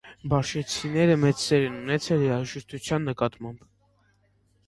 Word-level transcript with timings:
Բաբշենցիները 0.31 1.17
մեծ 1.23 1.43
սեր 1.49 1.65
են 1.67 1.75
ունեցել 1.81 2.25
երաժշտության 2.27 3.05
նկատմամբ։ 3.11 3.63